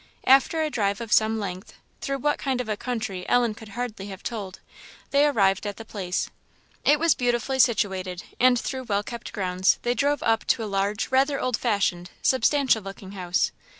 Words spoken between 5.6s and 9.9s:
at the place. It was beautifully situated; and through well kept grounds